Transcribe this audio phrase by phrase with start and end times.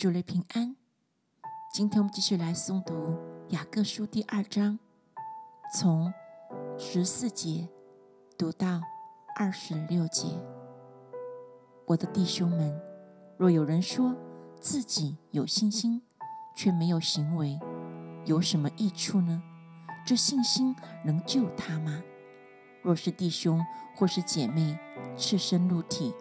[0.00, 0.76] 主内平安。
[1.74, 3.18] 今天我们继续来诵读
[3.50, 4.78] 雅各书第二章，
[5.74, 6.10] 从
[6.78, 7.68] 十四节
[8.38, 8.80] 读到
[9.36, 10.26] 二十六节。
[11.84, 12.80] 我的弟兄们，
[13.36, 14.16] 若有人说
[14.58, 16.00] 自己有信心，
[16.56, 17.60] 却没有行为，
[18.24, 19.42] 有什么益处呢？
[20.06, 20.74] 这信心
[21.04, 22.02] 能救他吗？
[22.80, 23.62] 若是弟兄
[23.94, 24.78] 或是姐妹
[25.14, 26.14] 赤身露体，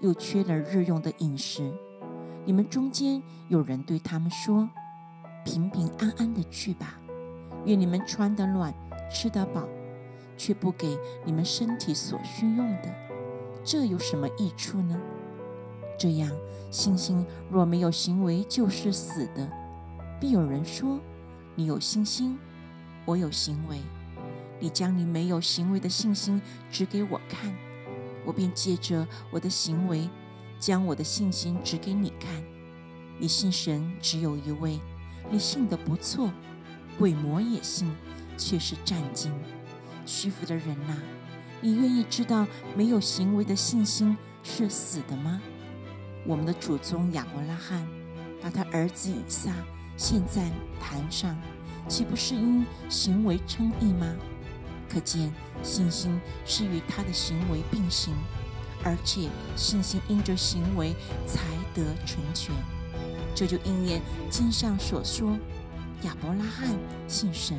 [0.00, 1.76] 又缺了日用的饮食，
[2.46, 4.68] 你们中间有人对他们说
[5.44, 6.94] ：“平平安安的去吧，
[7.64, 8.74] 愿你们穿得暖，
[9.10, 9.66] 吃得饱，
[10.36, 12.94] 却不给你们身体所需用的，
[13.64, 15.00] 这有什么益处呢？”
[15.98, 16.30] 这样，
[16.70, 19.50] 信心若没有行为，就是死的。
[20.20, 21.00] 必有人说
[21.56, 22.38] ：“你有信心，
[23.06, 23.78] 我有行为。”
[24.60, 27.54] 你将你没有行为的信心指给我看，
[28.24, 30.08] 我便借着我的行为，
[30.58, 32.30] 将我的信心指给你看。
[33.18, 34.80] 你信神只有一位，
[35.30, 36.30] 你信的不错，
[36.98, 37.94] 鬼魔也信，
[38.36, 39.32] 却是战惊。
[40.04, 40.96] 虚浮的人呐，
[41.60, 45.40] 你愿意知道没有行为的信心是死的吗？
[46.26, 47.86] 我们的祖宗亚伯拉罕
[48.42, 49.52] 把他儿子以撒
[49.96, 50.50] 献在
[50.80, 51.36] 坛上，
[51.88, 54.14] 岂不是因行为称义吗？
[54.88, 58.14] 可见信心是与他的行为并行，
[58.84, 60.94] 而且信心因着行为
[61.26, 61.40] 才
[61.74, 62.54] 得成全。
[63.34, 64.00] 这就应验
[64.30, 65.36] 经上所说：
[66.02, 66.68] 亚伯拉罕
[67.08, 67.58] 信神，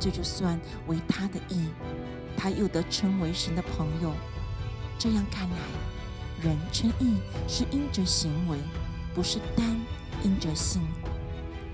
[0.00, 1.68] 这就算为他的义，
[2.36, 4.12] 他又得称为神的朋友。
[4.98, 5.56] 这样看来，
[6.42, 8.58] 人称义是因着行为，
[9.14, 9.64] 不是单
[10.24, 10.82] 因着信。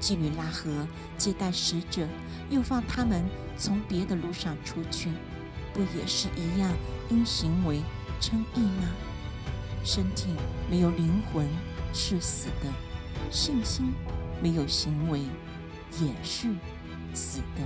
[0.01, 0.87] 妓女拉合
[1.17, 2.07] 接待使者，
[2.51, 3.25] 又放他们
[3.57, 5.11] 从别的路上出去，
[5.73, 6.71] 不也是一样
[7.09, 7.81] 因行为
[8.21, 8.89] 称义吗？
[9.85, 10.35] 身体
[10.69, 11.49] 没有灵魂
[11.95, 12.69] 是死的，
[13.31, 13.95] 信心
[14.43, 15.21] 没有行为
[16.01, 16.49] 也是
[17.15, 17.63] 死的。